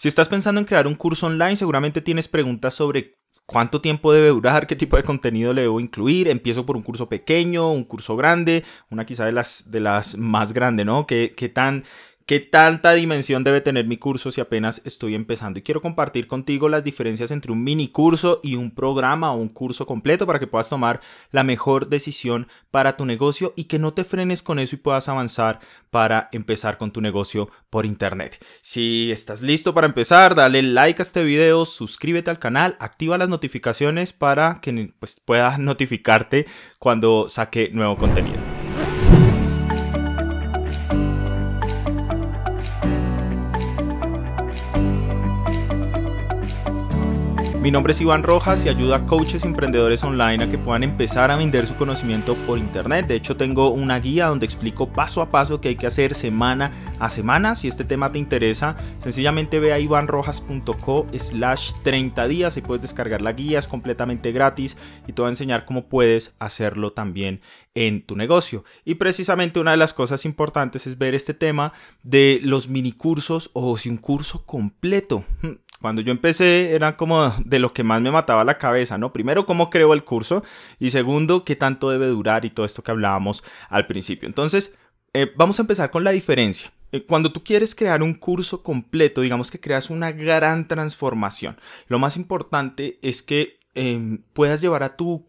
[0.00, 3.12] Si estás pensando en crear un curso online, seguramente tienes preguntas sobre
[3.44, 7.10] cuánto tiempo debe durar, qué tipo de contenido le debo incluir, empiezo por un curso
[7.10, 11.06] pequeño, un curso grande, una quizá de las, de las más grandes, ¿no?
[11.06, 11.84] ¿Qué, qué tan
[12.26, 15.58] ¿Qué tanta dimensión debe tener mi curso si apenas estoy empezando?
[15.58, 19.48] Y quiero compartir contigo las diferencias entre un mini curso y un programa o un
[19.48, 21.00] curso completo para que puedas tomar
[21.32, 25.08] la mejor decisión para tu negocio y que no te frenes con eso y puedas
[25.08, 25.58] avanzar
[25.90, 28.44] para empezar con tu negocio por internet.
[28.60, 33.28] Si estás listo para empezar, dale like a este video, suscríbete al canal, activa las
[33.28, 36.46] notificaciones para que pues, pueda notificarte
[36.78, 38.49] cuando saque nuevo contenido.
[47.60, 50.82] Mi nombre es Iván Rojas y ayuda a coaches y emprendedores online a que puedan
[50.82, 53.06] empezar a vender su conocimiento por internet.
[53.06, 56.72] De hecho, tengo una guía donde explico paso a paso qué hay que hacer semana
[56.98, 57.54] a semana.
[57.54, 63.20] Si este tema te interesa, sencillamente ve a ivanrojas.co slash 30 días y puedes descargar
[63.20, 67.42] la guía, es completamente gratis y te voy a enseñar cómo puedes hacerlo también
[67.74, 68.64] en tu negocio.
[68.86, 73.50] Y precisamente una de las cosas importantes es ver este tema de los mini cursos
[73.52, 75.24] o si un curso completo.
[75.80, 79.12] Cuando yo empecé era como de lo que más me mataba la cabeza, ¿no?
[79.12, 80.42] Primero, cómo creo el curso
[80.78, 84.28] y segundo, qué tanto debe durar y todo esto que hablábamos al principio.
[84.28, 84.74] Entonces,
[85.12, 86.72] eh, vamos a empezar con la diferencia.
[86.92, 91.98] Eh, cuando tú quieres crear un curso completo, digamos que creas una gran transformación, lo
[91.98, 95.28] más importante es que em, puedas llevar a tu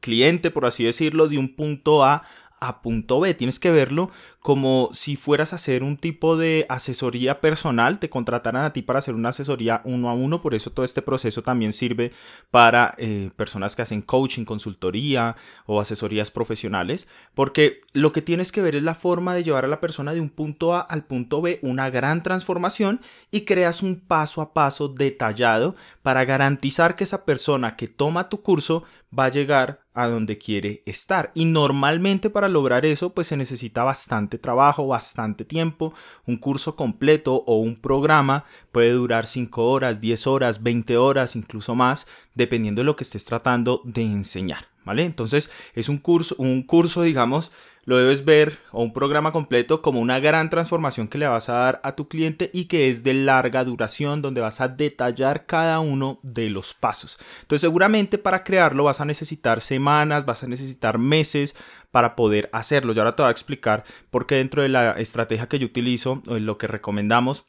[0.00, 2.22] cliente, por así decirlo, de un punto A
[2.60, 3.34] a punto B.
[3.34, 8.64] Tienes que verlo como si fueras a hacer un tipo de asesoría personal, te contrataran
[8.64, 11.72] a ti para hacer una asesoría uno a uno, por eso todo este proceso también
[11.72, 12.12] sirve
[12.50, 18.62] para eh, personas que hacen coaching, consultoría o asesorías profesionales, porque lo que tienes que
[18.62, 21.42] ver es la forma de llevar a la persona de un punto A al punto
[21.42, 23.00] B, una gran transformación
[23.30, 28.42] y creas un paso a paso detallado para garantizar que esa persona que toma tu
[28.42, 28.84] curso
[29.16, 31.32] va a llegar a donde quiere estar.
[31.34, 35.94] Y normalmente para lograr eso pues se necesita bastante trabajo, bastante tiempo.
[36.26, 41.74] Un curso completo o un programa puede durar 5 horas, 10 horas, 20 horas, incluso
[41.74, 44.66] más, dependiendo de lo que estés tratando de enseñar.
[44.84, 45.04] ¿Vale?
[45.04, 47.52] Entonces es un curso, un curso digamos
[47.88, 51.54] lo debes ver o un programa completo como una gran transformación que le vas a
[51.54, 55.80] dar a tu cliente y que es de larga duración donde vas a detallar cada
[55.80, 57.18] uno de los pasos.
[57.40, 61.56] Entonces seguramente para crearlo vas a necesitar semanas, vas a necesitar meses
[61.90, 62.92] para poder hacerlo.
[62.92, 66.22] Y ahora te voy a explicar por qué dentro de la estrategia que yo utilizo
[66.26, 67.46] o en lo que recomendamos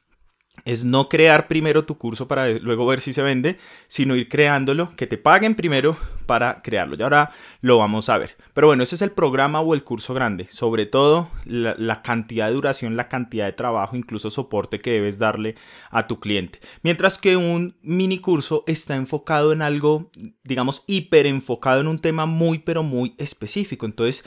[0.65, 4.89] es no crear primero tu curso para luego ver si se vende, sino ir creándolo,
[4.95, 6.95] que te paguen primero para crearlo.
[6.97, 7.31] Y ahora
[7.61, 8.35] lo vamos a ver.
[8.53, 10.47] Pero bueno, ese es el programa o el curso grande.
[10.47, 15.55] Sobre todo la, cantidad de duración, la cantidad de trabajo, incluso soporte que debes darle
[15.89, 16.59] a tu cliente.
[16.83, 20.11] Mientras que un mini curso está enfocado en algo,
[20.43, 23.85] digamos, hiper enfocado en un tema muy, pero muy específico.
[23.85, 24.23] Entonces,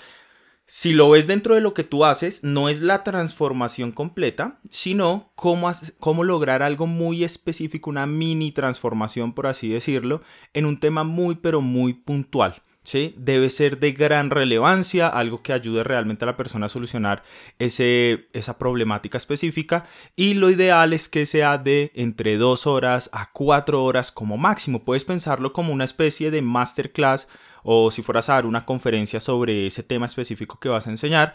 [0.66, 5.32] si lo ves dentro de lo que tú haces, no es la transformación completa, sino
[5.34, 10.22] cómo, cómo, lograr algo muy específico, una mini transformación, por así decirlo,
[10.54, 12.62] en un tema muy, pero muy puntual.
[12.82, 13.14] ¿Sí?
[13.16, 17.22] Debe ser de gran relevancia, algo que ayude realmente a la persona a solucionar
[17.58, 19.84] ese, esa problemática específica.
[20.16, 24.84] Y lo ideal es que sea de entre dos horas a cuatro horas como máximo.
[24.84, 27.28] Puedes pensarlo como una especie de masterclass
[27.62, 31.34] o si fueras a dar una conferencia sobre ese tema específico que vas a enseñar,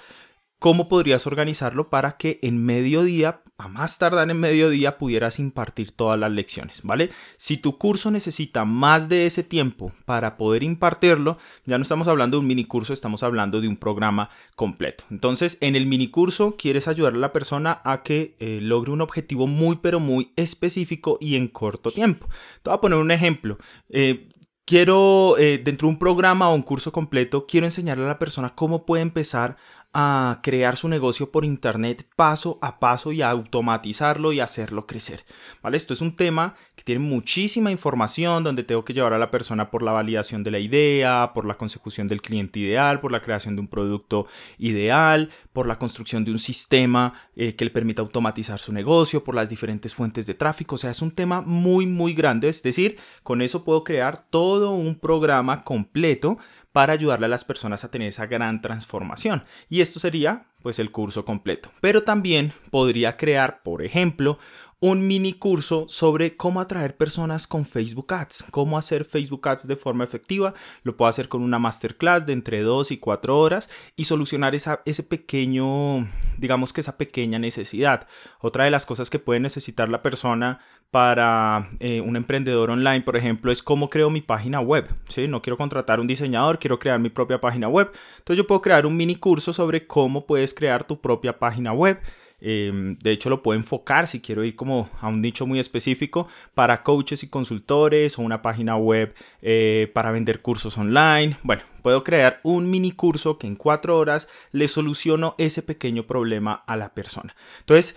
[0.60, 6.20] ¿cómo podrías organizarlo para que en mediodía, a más tardar en mediodía, pudieras impartir todas
[6.20, 7.10] las lecciones, ¿vale?
[7.38, 12.38] Si tu curso necesita más de ese tiempo para poder impartirlo, ya no estamos hablando
[12.38, 15.06] de un mini curso, estamos hablando de un programa completo.
[15.12, 19.02] Entonces, en el mini curso quieres ayudar a la persona a que eh, logre un
[19.02, 22.28] objetivo muy, pero muy específico y en corto tiempo.
[22.64, 23.58] Te voy a poner un ejemplo.
[23.90, 24.30] Eh,
[24.68, 28.54] quiero, eh, dentro de un programa o un curso completo, quiero enseñarle a la persona
[28.54, 29.58] cómo puede empezar
[29.94, 35.24] a crear su negocio por internet paso a paso y a automatizarlo y hacerlo crecer.
[35.64, 35.78] ¿Vale?
[35.78, 39.72] Esto es un tema que tiene muchísima información donde tengo que llevar a la persona
[39.72, 43.56] por la validación de la idea, por la consecución del cliente ideal, por la creación
[43.56, 48.60] de un producto ideal, por la construcción de un sistema eh, que le permita automatizar
[48.60, 50.76] su negocio, por las diferentes fuentes de tráfico.
[50.76, 52.50] O sea, es un tema muy, muy grande.
[52.50, 56.38] Es decir, con eso puedo crear todo un programa completo
[56.78, 59.42] para ayudarle a las personas a tener esa gran transformación.
[59.68, 61.72] Y esto sería pues el curso completo.
[61.82, 64.38] Pero también podría crear, por ejemplo,
[64.80, 69.76] un mini curso sobre cómo atraer personas con Facebook Ads, cómo hacer Facebook Ads de
[69.76, 70.54] forma efectiva.
[70.84, 74.82] Lo puedo hacer con una masterclass de entre 2 y 4 horas y solucionar esa,
[74.86, 76.08] ese pequeño,
[76.38, 78.08] digamos que esa pequeña necesidad.
[78.40, 80.60] Otra de las cosas que puede necesitar la persona
[80.92, 84.88] para eh, un emprendedor online, por ejemplo, es cómo creo mi página web.
[85.10, 85.28] ¿sí?
[85.28, 87.92] No quiero contratar un diseñador, quiero crear mi propia página web.
[88.20, 92.00] Entonces yo puedo crear un mini curso sobre cómo crear tu propia página web.
[92.40, 96.28] Em, de hecho, lo puedo enfocar si quiero ir como a un nicho muy específico
[96.54, 101.38] para coaches y consultores o una página web eh, para vender cursos online.
[101.42, 106.64] Bueno, puedo crear un mini curso que en cuatro horas le soluciono ese pequeño problema
[106.68, 107.36] a la persona.
[107.60, 107.96] Entonces,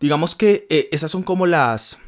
[0.00, 1.98] digamos que eh, esas son como las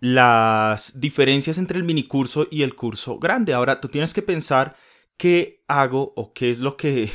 [0.00, 3.54] las diferencias entre el mini curso y el curso grande.
[3.54, 4.76] Ahora, tú tienes que pensar
[5.16, 7.10] qué hago o qué es lo que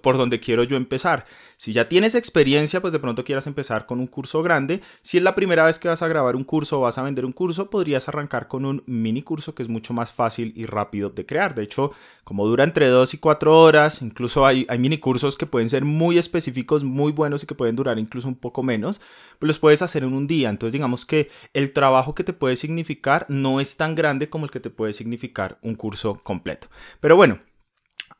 [0.00, 1.26] por donde quiero yo empezar.
[1.56, 4.80] Si ya tienes experiencia, pues de pronto quieras empezar con un curso grande.
[5.02, 7.24] Si es la primera vez que vas a grabar un curso o vas a vender
[7.24, 11.10] un curso, podrías arrancar con un mini curso que es mucho más fácil y rápido
[11.10, 11.54] de crear.
[11.54, 11.92] De hecho,
[12.24, 15.84] como dura entre 2 y 4 horas, incluso hay, hay mini cursos que pueden ser
[15.84, 19.00] muy específicos, muy buenos y que pueden durar incluso un poco menos,
[19.38, 20.48] pues los puedes hacer en un día.
[20.48, 24.50] Entonces, digamos que el trabajo que te puede significar no es tan grande como el
[24.50, 26.68] que te puede significar un curso completo.
[27.00, 27.38] Pero bueno,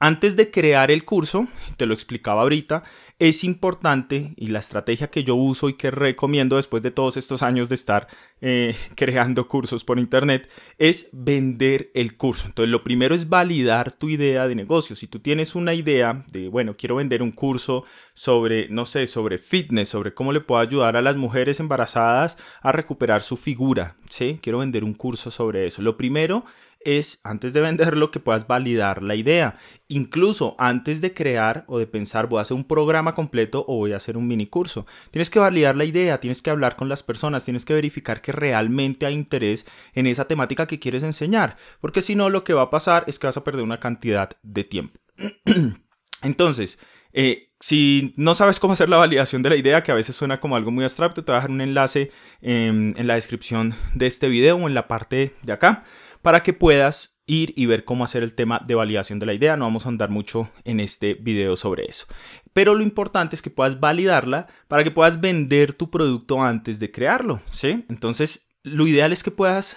[0.03, 1.47] antes de crear el curso,
[1.77, 2.83] te lo explicaba ahorita,
[3.21, 7.45] es importante y la estrategia que yo uso y que recomiendo después de todos estos
[7.45, 8.09] años de estar
[8.41, 12.49] eh, creando cursos por internet es vender el curso.
[12.49, 14.97] Entonces lo primero es validar tu idea de negocio.
[14.97, 19.39] Si tú tienes una idea de, bueno, quiero vender un curso sobre, no sé, sobre
[19.39, 24.41] fitness, sobre cómo le puedo ayudar a las mujeres embarazadas a recuperar su figura, ¿sí?
[24.43, 25.81] Quiero vender un curso sobre eso.
[25.81, 26.45] Lo primero
[26.85, 29.57] es, antes de venderlo, que puedas validar la idea.
[29.89, 33.93] Incluso antes de crear o de pensar, voy a hacer un programa completo o voy
[33.93, 34.87] a hacer un mini curso.
[35.11, 38.33] Tienes que validar la idea, tienes que hablar con las personas, tienes que verificar que
[38.33, 41.57] realmente hay interés en esa temática que quieres enseñar.
[41.81, 44.31] Porque si no, lo que va a pasar es que vas a perder una cantidad
[44.43, 45.01] de tiempo.
[46.23, 46.79] Entonces,
[47.13, 50.41] eh, si no sabes cómo hacer la validación de la idea, que a veces suena
[50.41, 54.29] como algo muy abstracto, te voy a dejar un enlace en la descripción de este
[54.29, 55.85] video o en la parte de acá
[56.23, 59.57] para que puedas ir y ver cómo hacer el tema de validación de la idea.
[59.57, 62.07] No vamos a andar mucho en este video sobre eso.
[62.53, 66.91] Pero lo importante es que puedas validarla para que puedas vender tu producto antes de
[66.91, 67.85] crearlo, ¿sí?
[67.89, 69.77] Entonces, lo ideal es que puedas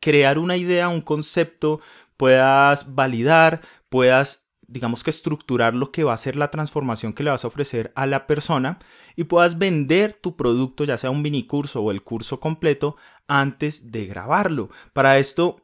[0.00, 1.80] crear una idea, un concepto,
[2.16, 4.42] puedas validar, puedas
[4.72, 7.92] digamos que estructurar lo que va a ser la transformación que le vas a ofrecer
[7.94, 8.78] a la persona
[9.16, 12.96] y puedas vender tu producto, ya sea un mini curso o el curso completo,
[13.28, 14.70] antes de grabarlo.
[14.94, 15.61] Para esto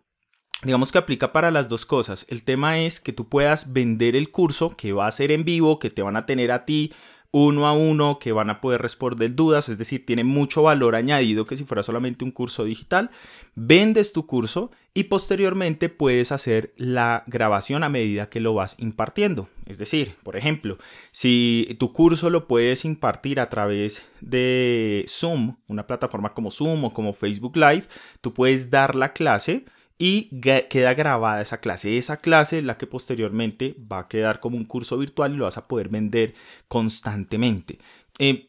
[0.63, 2.27] digamos que aplica para las dos cosas.
[2.29, 5.79] El tema es que tú puedas vender el curso que va a ser en vivo,
[5.79, 6.93] que te van a tener a ti
[7.31, 11.47] uno a uno, que van a poder responder dudas, es decir, tiene mucho valor añadido
[11.47, 13.11] que si fuera solamente un curso digital.
[13.55, 19.49] Vendes tu curso y posteriormente puedes hacer la grabación a medida que lo vas impartiendo.
[19.67, 20.79] Es decir, por ejemplo,
[21.11, 26.95] si tu curso lo puedes impartir a través de Zoom, una plataforma como Zoom o
[26.95, 27.85] como Facebook Live,
[28.23, 29.67] tú puedes dar la clase
[29.99, 31.99] y queda grabada esa clase.
[31.99, 35.45] Esa clase es la que posteriormente va a quedar como un curso virtual y lo
[35.45, 36.35] vas a poder vender
[36.69, 37.79] constantemente.
[38.19, 38.49] Eh,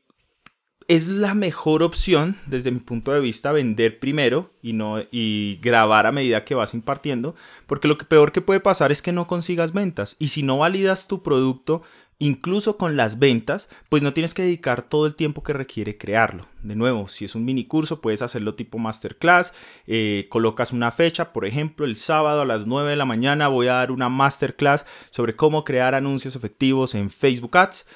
[0.87, 6.07] es la mejor opción desde mi punto de vista vender primero y no y grabar
[6.07, 7.35] a medida que vas impartiendo,
[7.67, 10.57] porque lo que peor que puede pasar es que no consigas ventas y si no
[10.57, 11.83] validas tu producto
[12.19, 16.45] incluso con las ventas, pues no tienes que dedicar todo el tiempo que requiere crearlo.
[16.61, 19.53] De nuevo, si es un mini curso, puedes hacerlo tipo masterclass,
[19.87, 23.67] eh, colocas una fecha, por ejemplo, el sábado a las 9 de la mañana voy
[23.67, 27.87] a dar una masterclass sobre cómo crear anuncios efectivos en Facebook Ads.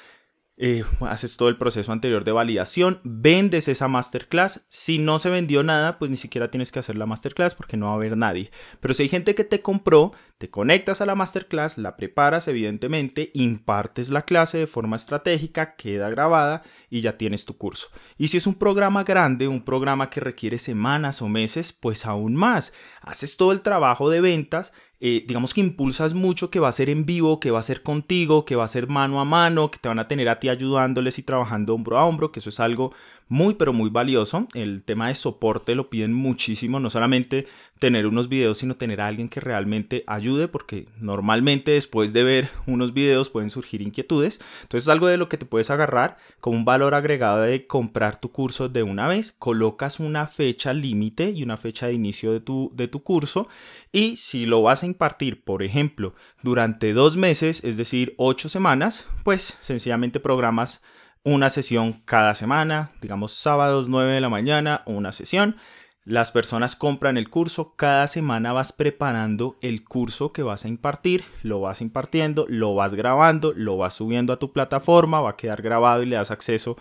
[0.56, 4.64] Eh, haces todo el proceso anterior de validación, vendes esa masterclass.
[4.68, 7.86] Si no se vendió nada, pues ni siquiera tienes que hacer la masterclass porque no
[7.86, 8.52] va a haber nadie.
[8.80, 13.32] Pero si hay gente que te compró, te conectas a la masterclass, la preparas evidentemente,
[13.34, 17.88] impartes la clase de forma estratégica, queda grabada y ya tienes tu curso.
[18.16, 22.36] Y si es un programa grande, un programa que requiere semanas o meses, pues aún
[22.36, 22.72] más.
[23.00, 24.72] Haces todo el trabajo de ventas
[25.06, 27.82] eh, digamos que impulsas mucho que va a ser en vivo, que va a ser
[27.82, 30.48] contigo, que va a ser mano a mano, que te van a tener a ti
[30.48, 32.94] ayudándoles y trabajando hombro a hombro, que eso es algo
[33.28, 34.46] muy pero muy valioso.
[34.54, 37.46] El tema de soporte lo piden muchísimo, no solamente
[37.78, 42.48] tener unos videos, sino tener a alguien que realmente ayude, porque normalmente después de ver
[42.66, 44.40] unos videos pueden surgir inquietudes.
[44.62, 48.20] Entonces es algo de lo que te puedes agarrar como un valor agregado de comprar
[48.20, 52.40] tu curso de una vez, colocas una fecha límite y una fecha de inicio de
[52.40, 53.48] tu, de tu curso
[53.92, 59.06] y si lo vas a impartir, por ejemplo, durante dos meses, es decir, ocho semanas,
[59.22, 60.82] pues sencillamente programas
[61.24, 65.56] una sesión cada semana, digamos sábados 9 de la mañana, una sesión.
[66.04, 71.24] Las personas compran el curso, cada semana vas preparando el curso que vas a impartir,
[71.42, 75.62] lo vas impartiendo, lo vas grabando, lo vas subiendo a tu plataforma, va a quedar
[75.62, 76.76] grabado y le das acceso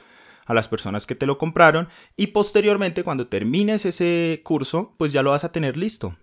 [0.45, 5.23] a las personas que te lo compraron y posteriormente cuando termines ese curso, pues ya
[5.23, 6.17] lo vas a tener listo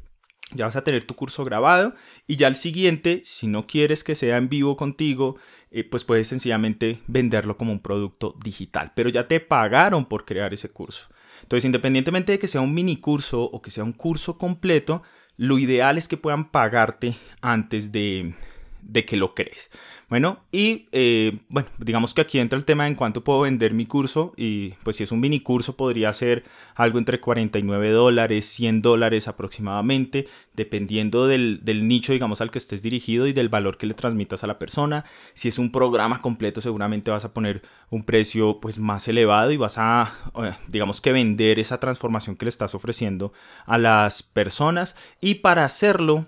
[0.52, 1.95] ya vas a tener tu curso grabado
[2.26, 5.37] y ya el siguiente, si no quieres que sea en vivo contigo,
[5.71, 10.52] eh, pues puedes sencillamente venderlo como un producto digital, pero ya te pagaron por crear
[10.52, 11.09] ese curso.
[11.42, 15.02] Entonces, independientemente de que sea un mini curso o que sea un curso completo,
[15.37, 18.35] lo ideal es que puedan pagarte antes de,
[18.82, 19.70] de que lo crees.
[20.10, 23.87] Bueno, y eh, bueno, digamos que aquí entra el tema en cuánto puedo vender mi
[23.87, 26.42] curso y pues si es un mini curso podría ser
[26.75, 32.82] algo entre 49 dólares, 100 dólares aproximadamente, dependiendo del, del, nicho, digamos, al que estés
[32.82, 35.04] dirigido y del valor que le transmitas a la persona.
[35.32, 39.58] Si es un programa completo seguramente vas a poner un precio pues más elevado y
[39.58, 43.32] vas a, eh, digamos que vender esa transformación que le estás ofreciendo
[43.64, 46.26] a las personas y para hacerlo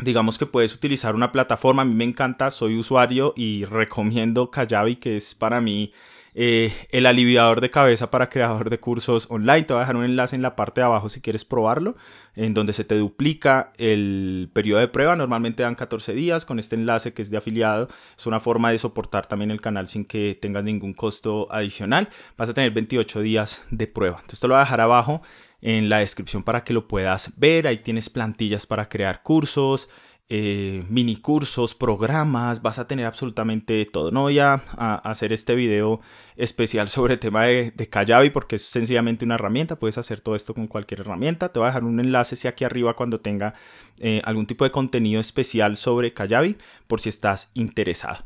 [0.00, 1.82] digamos que puedes utilizar una plataforma.
[1.82, 5.92] A mí me encanta, soy usuario y recomiendo Kajabi, que es para mí
[6.38, 9.62] eh, el aliviador de cabeza para creador de cursos online.
[9.62, 11.96] Te voy a dejar un enlace en la parte de abajo si quieres probarlo,
[12.34, 15.16] en donde se te duplica el periodo de prueba.
[15.16, 17.88] Normalmente dan 14 días con este enlace que es de afiliado.
[18.18, 22.10] Es una forma de soportar también el canal sin que tengas ningún costo adicional.
[22.36, 24.16] Vas a tener 28 días de prueba.
[24.16, 25.22] Entonces te lo voy a dejar abajo
[25.66, 27.66] en la descripción para que lo puedas ver.
[27.66, 29.88] Ahí tienes plantillas para crear cursos,
[30.28, 34.12] eh, mini cursos, programas, vas a tener absolutamente todo.
[34.12, 34.54] No voy a,
[35.02, 36.00] hacer este video
[36.36, 40.54] especial sobre el tema de, de porque es sencillamente una herramienta, puedes hacer todo esto
[40.54, 41.48] con cualquier herramienta.
[41.48, 43.54] Te voy a dejar un enlace aquí arriba cuando tenga
[43.98, 46.56] eh, algún tipo de contenido especial sobre Kajabi
[46.86, 48.24] por si estás interesado.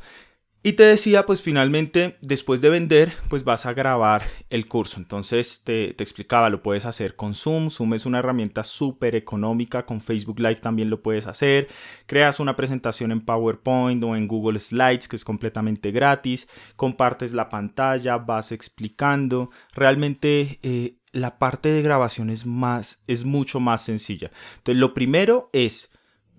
[0.62, 5.00] Y te decía, pues finalmente, después de vender, pues vas a grabar el curso.
[5.00, 7.70] Entonces te, te explicaba, lo puedes hacer con Zoom.
[7.70, 9.86] Zoom es una herramienta súper económica.
[9.86, 11.68] Con Facebook Live también lo puedes hacer.
[12.04, 16.46] Creas una presentación en PowerPoint o en Google Slides, que es completamente gratis.
[16.76, 19.48] Compartes la pantalla, vas explicando.
[19.72, 24.30] Realmente eh, la parte de grabación es, más, es mucho más sencilla.
[24.58, 25.89] Entonces, lo primero es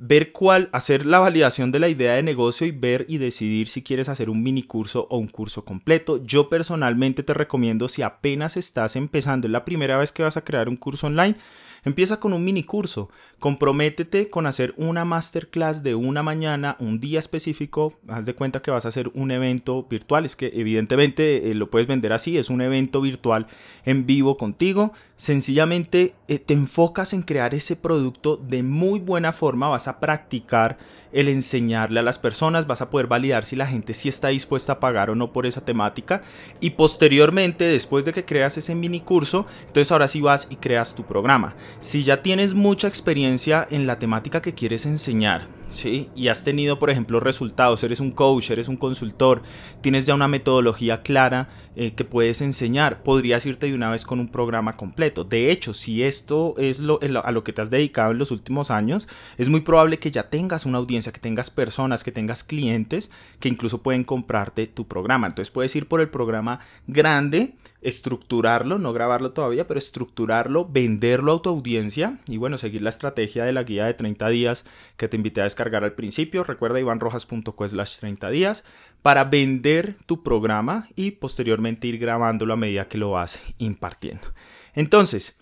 [0.04, 3.84] ver cuál, hacer la validación de la idea de negocio y ver y decidir si
[3.84, 6.26] quieres hacer un mini curso o un curso completo.
[6.26, 10.44] Yo personalmente te recomiendo si apenas estás empezando, es la primera vez que vas a
[10.44, 11.36] crear un curso online,
[11.84, 13.10] Empieza con un mini curso.
[13.40, 17.96] Comprométete con hacer una masterclass de una mañana, un día específico.
[18.08, 20.26] Haz de cuenta que vas a hacer un evento virtual.
[20.26, 22.38] Es que evidentemente eh, lo puedes vender así.
[22.38, 23.48] Es un evento virtual
[23.84, 24.94] en vivo contigo.
[25.16, 29.68] Sencillamente eh, te enfocas en crear ese producto de muy buena forma.
[29.68, 30.78] Vas a practicar
[31.12, 34.74] el enseñarle a las personas, vas a poder validar si la gente sí está dispuesta
[34.74, 36.22] a pagar o no por esa temática
[36.60, 40.96] y posteriormente, después de que creas ese mini curso, entonces ahora sí vas y creas
[40.96, 41.56] tu programa.
[41.80, 46.10] Si ya tienes mucha experiencia en la temática que quieres enseñar, ¿sí?
[46.16, 49.42] Y has tenido, por ejemplo, resultados, eres un coach, eres un consultor,
[49.82, 54.20] tienes ya una metodología clara eh, que puedes enseñar, podrías irte de una vez con
[54.20, 55.24] un programa completo.
[55.24, 58.70] De hecho, si esto es lo, a lo que te has dedicado en los últimos
[58.72, 63.10] años, es muy probable que ya tengas una audiencia, que tengas personas, que tengas clientes
[63.40, 65.28] que incluso pueden comprarte tu programa.
[65.28, 71.42] Entonces puedes ir por el programa grande, estructurarlo, no grabarlo todavía, pero estructurarlo, venderlo a
[71.42, 74.66] tu audiencia y bueno, seguir la estrategia de la guía de 30 días
[74.98, 76.44] que te invité a descargar al principio.
[76.44, 78.64] Recuerda ivanrojas.co slash 30 días
[79.02, 84.28] para vender tu programa y posteriormente ir grabándolo a medida que lo vas impartiendo.
[84.74, 85.38] Entonces,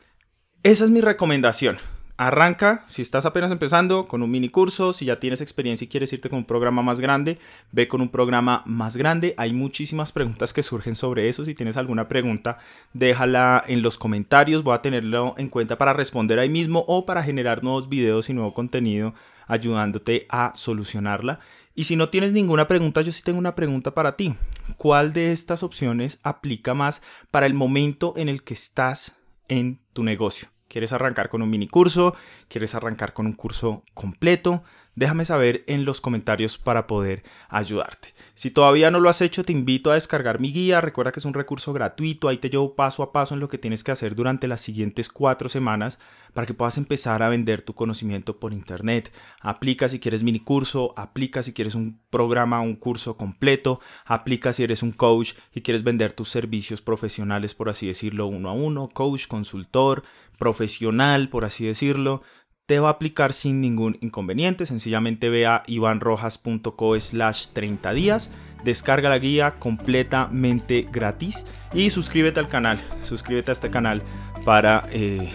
[0.63, 1.77] esa es mi recomendación.
[2.19, 4.91] Arranca, si estás apenas empezando, con un mini curso.
[4.91, 7.37] Si ya tienes experiencia y quieres irte con un programa más grande,
[7.71, 9.33] ve con un programa más grande.
[9.37, 11.45] Hay muchísimas preguntas que surgen sobre eso.
[11.45, 12.57] Si tienes alguna pregunta,
[12.91, 14.63] déjala en los comentarios.
[14.63, 18.33] Voy a tenerlo en cuenta para responder ahí mismo o para generar nuevos videos y
[18.33, 19.13] nuevo contenido
[19.49, 21.41] ayudándote a solucionarla.
[21.75, 24.35] Y si no tienes ninguna pregunta, yo sí tengo una pregunta para ti.
[24.77, 27.01] ¿Cuál de estas opciones aplica más
[27.31, 29.15] para el momento en el que estás
[29.49, 30.49] en tu negocio?
[30.69, 32.15] ¿Quieres arrancar con un mini curso?
[32.47, 34.63] ¿Quieres arrancar con un curso completo?
[34.99, 38.13] Déjame saber en los comentarios para poder ayudarte.
[38.35, 40.81] Si todavía no lo has hecho, te invito a descargar mi guía.
[40.81, 42.27] Recuerda que es un recurso gratuito.
[42.27, 45.07] Ahí te llevo paso a paso en lo que tienes que hacer durante las siguientes
[45.07, 45.99] cuatro semanas
[46.33, 49.13] para que puedas empezar a vender tu conocimiento por internet.
[49.39, 54.63] Aplica si quieres mini curso, aplica si quieres un programa, un curso completo, aplica si
[54.63, 58.89] eres un coach y quieres vender tus servicios profesionales, por así decirlo, uno a uno,
[58.89, 60.03] coach, consultor,
[60.37, 62.21] profesional, por así decirlo
[62.69, 64.67] te va a aplicar sin ningún inconveniente.
[64.67, 68.31] Sencillamente ve a ivanrojas.co slash 30 días,
[68.63, 72.79] descarga la guía completamente gratis y suscríbete al canal.
[73.01, 74.03] Suscríbete a este canal
[74.45, 75.31] para eh,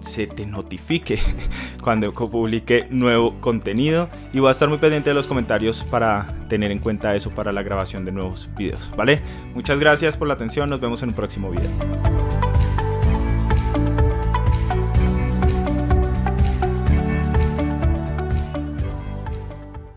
[0.00, 1.18] se te notifique
[1.82, 6.70] cuando publique nuevo contenido y voy a estar muy pendiente de los comentarios para tener
[6.70, 9.20] en cuenta eso para la grabación de nuevos videos, ¿vale?
[9.54, 12.47] Muchas gracias por la atención, nos vemos en un próximo video.